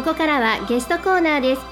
[0.00, 1.62] ここからはゲストコーナーです。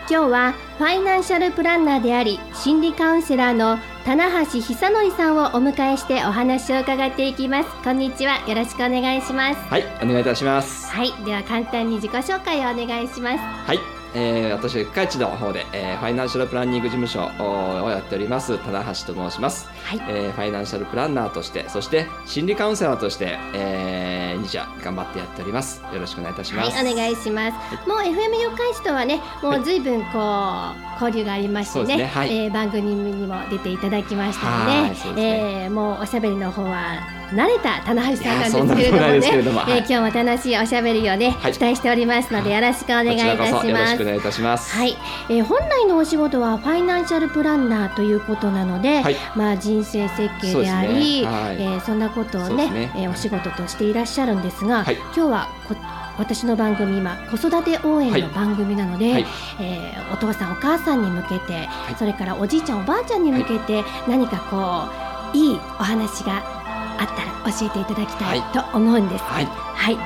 [0.00, 7.70] 今日はファイナンシャルプランナーであり心理カウンセラーの棚橋久則さんをお迎えしてお話を伺っていきます。
[7.82, 8.46] こんにちは。
[8.46, 9.60] よろしくお願いします。
[9.70, 10.90] はいお願いいたします。
[10.90, 13.38] はいでは簡単に自己紹介をお願いします。
[13.38, 25.82] はいえー、私、カイチの方で、えー、ファイナンシャルプランニング事務所をやっております、棚橋と申します、はい、えー、ファイナンシャルプランナーとして、そして心理カウンセラーとして、えー、日夜頑張ってやっております。
[25.92, 26.76] よろしくお願いいたします。
[26.76, 27.76] はい、お願いします。
[27.76, 32.06] はい、もう FM 四日市とはね、もうずいぶんこう、交流がありましてね、ね。
[32.06, 43.66] はい、えー、番組にも出ていただきましたので、でね、えー、もうおしゃべりの方は慣れた棚橋さんなんですけれどもね、えー、今日も楽しいおしゃべりをね、はい、期待しておりますのでよろしくお願いいたします。
[43.66, 44.76] よろしくお願いいたします。
[44.76, 44.96] はい、
[45.28, 51.36] えー、本来のお仕事はファイナンシャルプランナーということなので、はい、まあ人生設計であり、そ、ね。
[51.36, 52.92] はい、えー、そんなことをね、ね。
[52.96, 55.76] えー、お仕事としていらっしゃるんですが、はい、今日はこ
[56.18, 59.26] 私の番組今子育て応援の番組なので、はい、
[59.60, 64.92] えー、お父さんお母さんに向けて、はい、それからおじいちゃんおばあちゃんに向けて、何かこ
[65.34, 66.59] ういいお話が
[67.00, 69.24] あったら教えていただきたいと思うんです。
[69.24, 69.98] はい、はい、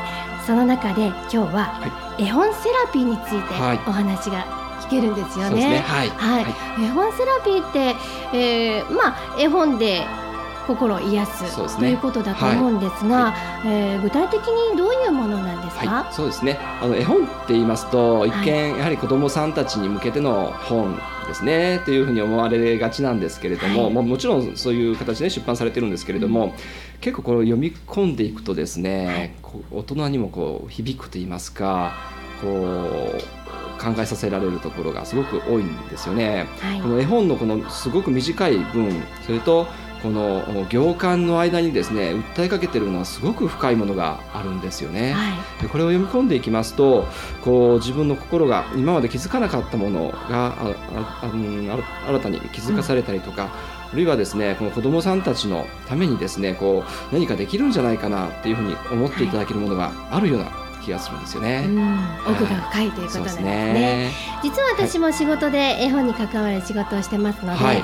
[0.47, 3.55] その中で今日は絵本セラピーについて
[3.87, 4.45] お話が
[4.83, 5.71] 聞けるんですよね。
[5.71, 5.79] ね。
[5.81, 7.97] はい、はい、絵本セラピーって、
[8.33, 10.07] えー、まあ絵本で
[10.67, 16.59] 心を癒す、ね、ということだと思うんですが、はい、えー、具体的にどういうものなんですか、はい、そうですね。
[16.81, 26.53] あの絵本って言いますと一見やはり子どもさんたちに向けての本ですねというふうに思われがちなんですけれども、はい、ももちろんそういう形で出版されてるんですけれども、うん、
[27.01, 29.37] 結構これを読み込んでいくとですね、
[29.71, 31.95] 大人にもこう響くと言いますか
[32.41, 33.45] こう
[33.83, 36.47] 考えさせられるところがすごく多いんですよね。
[36.83, 38.91] この絵本のこのすごく短い文
[39.27, 39.67] それと
[40.05, 45.15] この行間の間にですね訴えかけてるのはすごく深いものがあるんですよね。
[45.15, 47.07] はい、でこれを読み込んでいきますと
[47.43, 50.75] こう自分の心が今まで気づかなかったものがあ
[51.23, 51.31] あ
[52.07, 53.53] 新たに気づかされたりとか、うん、あ
[53.95, 60.53] るいはですねこの子どもさんたちのためにですねこう何かできるんじゃないかなっていうふうに思っていただけるものがあるような
[60.85, 61.67] 気がするんですよね。
[62.29, 63.43] 奥が深いということなんですね。
[63.43, 64.11] すね
[64.43, 67.83] 実は私も仕事で絵本に関わる仕事をしてますので、はい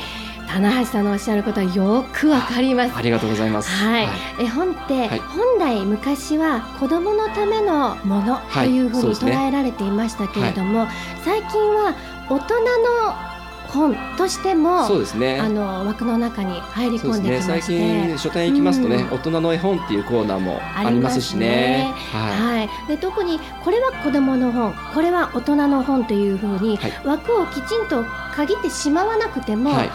[0.53, 2.97] 棚橋さんのおっしゃることはよくわかります。
[2.97, 3.71] ありがとうございます。
[3.71, 4.07] はい。
[4.07, 10.89] はい、絵本って本来昔は子供のためのものというふうに捉えられていましたけれども、はい。
[10.89, 10.95] ね、
[11.25, 11.95] 最近は
[12.29, 13.31] 大人の
[13.69, 15.39] 本としてもそうですね。
[15.39, 21.47] あの枠の中に入り込んでね、最近書店行きますとね、うん、大人の絵本っていうコーナーもありますしね。
[21.47, 29.91] ねはい、はい、で特にこれは子供の本これは大人の本というふうに、枠をきちんと限ってしまわなくても、はい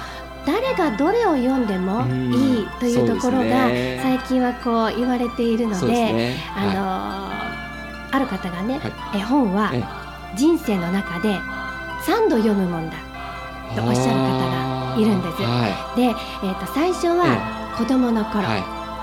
[0.45, 3.69] 誰がどれを読んでもいいというところが
[4.01, 9.72] 最近はこう言われているので、ね、あの、はい、ある方がね、はい、絵本は
[10.35, 11.35] 人生の中で
[12.05, 12.97] 3度読むもんだ
[13.75, 15.41] とおっしゃる方がいるんです。
[15.41, 18.45] はい、で、えー、と最初は子供の頃、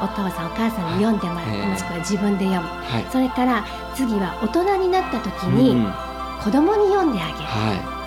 [0.00, 2.70] お父さんお母さんに読んでもらって、もしくは自分で読む、
[3.10, 3.64] それから
[3.94, 5.84] 次は大人になった時に
[6.40, 7.28] 子供に読んであ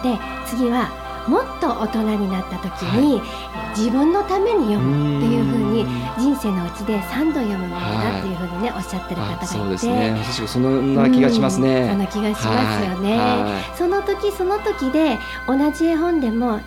[0.01, 5.86] げる、で次はもっと大人になった時に、はい、自分のために読むっていうふうに
[6.18, 9.46] 人生のうちで3度読むものだっていうふうにね、はい、おっしゃってる方がいて。
[9.46, 10.16] そうですね。
[10.47, 11.88] そんな気がしますね。
[11.90, 16.62] そんな気がしますよね、はい、その時その時で同じ絵本でも違う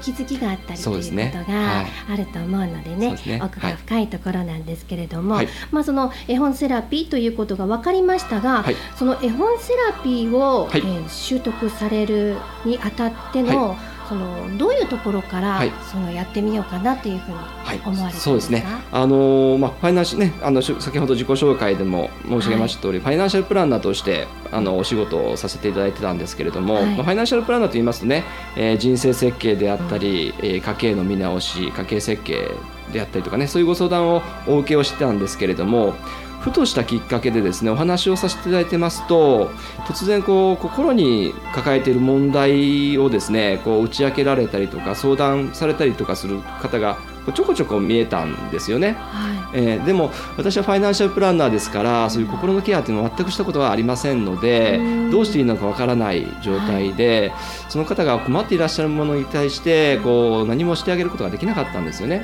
[0.00, 5.40] 気づきがあったりということがあると思うのでね、ね、奥が深いところなんですけれども、
[5.70, 8.64] まあその絵本セラピーということが分かりましたが、
[8.96, 13.76] その絵本セラピーを、えー、習得されるにあたっての、
[14.12, 17.36] そのどういうところから、はい、そのやってみようかなというふうに
[17.82, 18.62] 思われて、はい、そうですね。
[18.92, 28.24] あのまあファイナンシねあの先ほど自己紹介でも申し上げました通り、はい、ファイナンシャルプランナーとしてあのお仕事をさせていただいてたんですけれども、はい、まあ、ファイナンシャルプランナーと言いますとね、
[28.54, 32.50] えー、人生設計であったり、うん、えー、家計の見直し、家計設計
[32.92, 35.94] であったりとかねそういうご相談をお受けをしてたんですけれども。
[36.42, 39.50] ふとしたきっかけでですねお話をさせていただいてますと
[39.86, 46.98] 突然こう心に抱えている問題をですねこう打ち明けられたりとか相談されたりとかする方が
[47.30, 54.80] ちょこちょこ見えたんですよね、はい、えー、でも私はファイナンシャルプランナーですからそういう心のケアっていうのは全くしたことはありませんので
[55.10, 62.22] どうしていいのかわからない状態で、はい、その方が困っていらっしゃるものに対してこう何もしてあげることができなかったんですよね。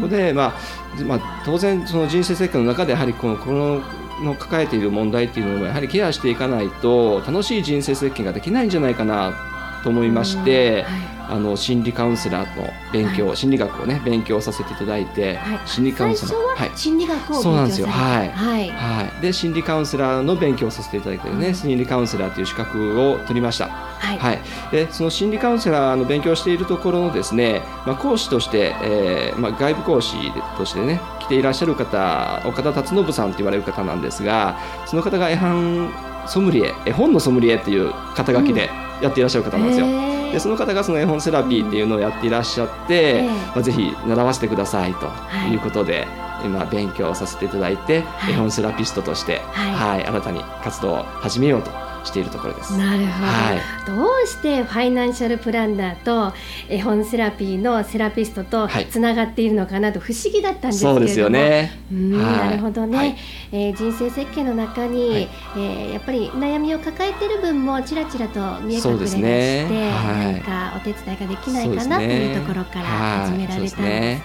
[0.00, 3.82] ここで、まあまあ、当然その人生設計の中でやはりこの心
[4.22, 9.55] の抱えている問題っていうのをやはりケアしていかないと楽しい人生設計ができないんじゃないかな
[9.86, 10.84] と思いまして、
[11.28, 17.86] あの心理カウンセラーの勉強、心理学をね勉強させていただいて、心理カウンセラー、はい、心理学をそうなんですよ。
[17.86, 18.68] はい、はい。
[18.68, 23.68] はい、で心理カウンセラーの勉強をさせていただいてね、心理カウンセラーという資格を取りました。
[23.68, 24.40] はい、はい、
[24.72, 30.16] でその心理カウンセラーの勉強をしているところのですね、まあ、講師として、えーまあ、外部講師
[30.56, 35.92] としてね来ていらっしゃる方岡田達信さんと言われる方なんですがその方が絵版
[36.26, 38.68] ソムリエ絵本のソムリエっていう肩書きで
[39.02, 39.86] やっていらっしゃる方なんですよ。
[39.86, 45.06] うんでその方がその絵本セラピーっていうのをやっていらっしゃって、うんまあ、ぜひ習わせてくださいと
[45.50, 45.56] い。
[45.56, 51.70] うことで、はい、今勉強させていただいて、はい、絵本セラピストとして、はい、はい、新たに活動を始めようと
[52.06, 52.76] しているところです。
[52.76, 56.34] なるほど、はい、どうしてファイナンシャルプランナーと
[56.68, 61.78] 絵本セラピーのセラピストとつながっているのかなと不思議だったんですけれども、そうですよね。
[61.92, 63.16] うん、なるほどね、はい、
[63.52, 69.90] えー、人生設計の中に、はい、えー、やっぱり悩みを抱えている分もちらちらと見え隠れがして、ね。
[69.90, 72.84] はい、何かお手伝いができないかな、というところから
[73.26, 74.22] 始められたんですね。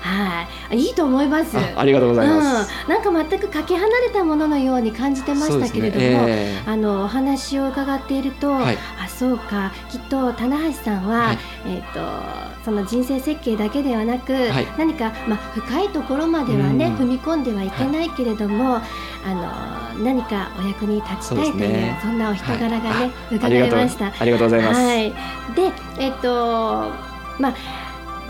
[0.00, 0.90] はい、い。
[0.90, 1.56] いと思います。
[1.76, 1.84] あ。
[1.84, 2.88] りがとうございます、うん。
[2.90, 6.12] なんか全くかけ離れたもののように感じてましたけれども、ね。
[6.28, 9.72] えー、あのお話を伺っていると、はい、あそうか。
[9.90, 24.10] きっと棚橋さんは、はい、えっ、ー、とその人生設計だけではなく、はい、何かまあ深いところまではね、踏み込んではいけないけれども、あの何かお役に立ちたいという、ね、そんなお人柄がね、伺いました。
[24.18, 24.80] ありがとうございます。
[24.80, 25.10] はい、
[25.54, 26.90] でえっ、ー、と
[27.38, 27.54] まあ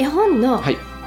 [0.00, 0.61] 絵本の、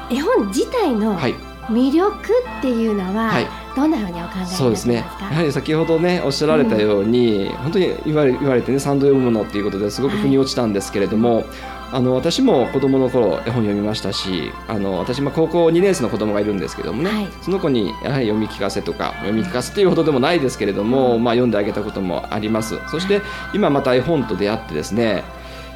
[0.09, 1.19] 絵本自体の
[1.67, 2.15] 魅力
[2.59, 4.95] っていうのは、はいどんなふうにお考えそうですね。
[4.95, 11.45] やはり先ほどねおっしゃられたように、うん、本当に言われ言われてね3度読むものっていうことですごく腑に落ちたんですけれども、はい、
[11.91, 22.79] あの私も子供の頃絵本読みましたしあの私も高校2年生の子供がいるんですけどもね、はい、その子にやはり読み聞かせとか読み聞かせというほどでもないですけれども、まあ、読んであげたこともあります。
[22.89, 23.21] そして
[23.53, 25.23] 今また絵本と出会ってですね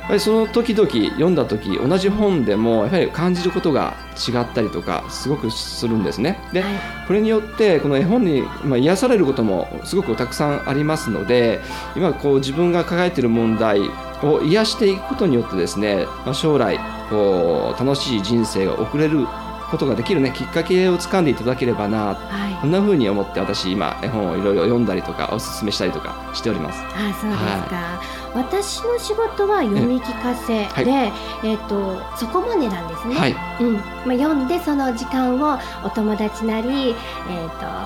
[0.10, 6.40] ぱりその時々読んだ時同じ本でもやはり感じることが違ったりとかすごくするんですね。
[6.52, 6.74] で、はい、
[7.08, 11.62] これによってこの絵本に、まあ、癒されることもすごくたくさんありますので
[11.96, 13.80] 今こう自分が抱えている問題
[14.24, 16.80] を癒していくことによってですね、まあ、将来
[17.10, 19.28] こう楽しい人生が送れる
[19.70, 26.80] ことができるねきっかけをつかんでいただければな、はい、こんなふうに思って私今絵本をいろいろ読んだりとかおすすめしたりとかしております。
[26.80, 28.02] あそうですか、は
[28.36, 28.44] い。
[28.46, 31.06] 私の仕事は読み聞かせで、は
[31.44, 33.16] い、えっ、とそこまでなんですね。
[33.16, 33.84] はい、うん、まあ
[34.18, 36.96] 読んでその時間をお友達なり、えっ、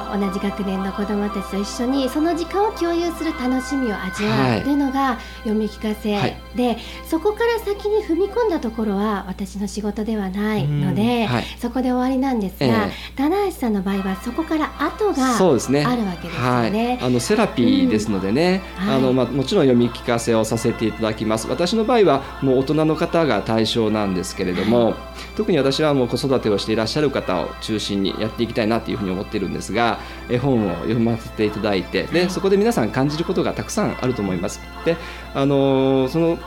[0.09, 4.73] と同じ学年の子どもたちと一緒にその時間を共有する楽しみを味わうとい。
[4.73, 11.27] うのが読み聞かせ、はい、で、そこから先に踏み込んだところは私の仕事ではないので、
[11.59, 16.99] そこで終わりなんですが、えー、棚橋さんの場合はそこから後があるわけですよね。
[17.01, 21.47] あのセラピーですのでね、うん、あのまあもちろん読み聞かせをさせていただきます。
[21.47, 24.95] 私の場合はもう大人の方が対象なんですけれども、
[25.35, 29.99] 特に私はもう子育てをしていらっしゃる方を中心にやっていきたいなというふうに思っているんですが
[30.29, 34.59] 絵本を読ませていただいてでそこで皆さん感じることがたくさんあると思います。
[34.85, 34.97] で
[35.33, 36.37] あのその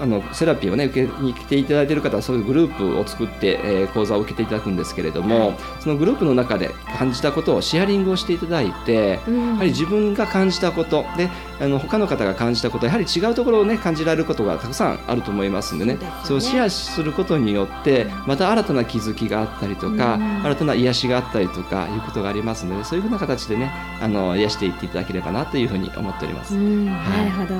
[0.00, 11.28] あのセラピーをね受けに来ていただいている方はそういうグループを作って、えー、講座を受けていただくんですけれども、はい、そのグループの中で感じたことをシェアリングをしていただいて、うん、やはり自分が感じたことで
[11.60, 15.98] あの他の方が感じたことやはり違うところをね感じられることがたくさんあると思いますんでね。
[16.24, 26.54] そう、ね、シェアすることによってまた新たな気づきがあったりとか、うん、新たな癒しがあったりとかいうことがありますのでそういうふうな形でねあの癒していっていただければなというふうに思っております。
[26.54, 27.54] うん、なるほど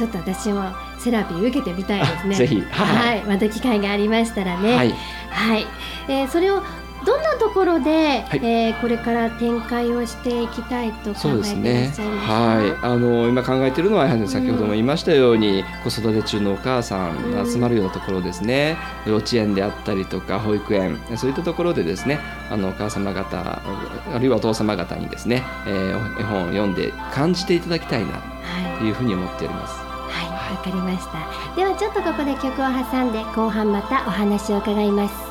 [0.00, 0.64] ちょっと私も
[0.98, 2.34] セラピー受けてみたいですね。
[2.36, 4.74] ぜひ、はい、また機会がありましたらね。
[4.74, 4.94] はい、
[5.28, 5.66] はい、
[6.08, 6.62] えー、それを
[7.04, 18.76] どんなところで、はい、えー、これから展開をしていきたいと考えていね、はい、あの今考えているのはやはり先ほども言いましたように、うん、子育て中のお母さんが集まるようなところですね、
[19.06, 20.98] うん、幼稚園であったりとか保育園。
[21.16, 28.22] そういったところでですねあのお母様方あるいはお父様方にですね、えー、絵本を読んで感じていただきたいな
[28.78, 29.74] というふうに思っております。
[29.78, 29.89] はい、
[30.50, 31.56] わかりました。
[31.56, 35.29] ではちょっとここで曲を挟んで後半またお話を伺います。